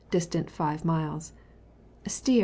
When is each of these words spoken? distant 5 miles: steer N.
distant 0.09 0.49
5 0.49 0.83
miles: 0.83 1.31
steer 2.07 2.39
N. 2.39 2.39